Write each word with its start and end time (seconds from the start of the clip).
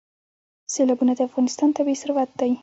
سیلابونه 0.73 1.13
د 1.15 1.19
افغانستان 1.29 1.69
طبعي 1.77 1.95
ثروت 2.01 2.29
دی. 2.39 2.51